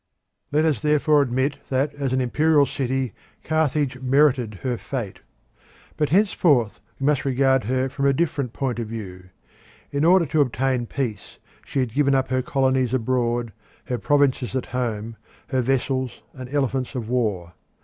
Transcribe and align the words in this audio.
Let 0.51 0.65
us 0.65 0.81
therefore 0.81 1.21
admit 1.21 1.59
that, 1.69 1.93
as 1.93 2.11
an 2.11 2.21
imperial 2.21 2.65
city, 2.65 3.13
Carthage 3.43 3.99
merited 4.01 4.55
her 4.63 4.75
fate. 4.75 5.19
But 5.95 6.09
henceforth 6.09 6.81
we 6.99 7.05
must 7.05 7.23
regard 7.23 7.65
her 7.65 7.87
from 7.87 8.07
a 8.07 8.11
different 8.11 8.51
point 8.51 8.79
of 8.79 8.87
view. 8.87 9.25
In 9.91 10.03
order 10.03 10.25
to 10.25 10.41
obtain 10.41 10.87
peace 10.87 11.37
she 11.63 11.81
had 11.81 11.93
given 11.93 12.15
up 12.15 12.29
her 12.29 12.41
colonies 12.41 12.95
abroad, 12.95 13.53
her 13.85 13.99
provinces 13.99 14.55
at 14.55 14.65
home, 14.65 15.17
her 15.49 15.61
vessels 15.61 16.23
and 16.33 16.49
elephants 16.51 16.95
of 16.95 17.07
war. 17.07 17.53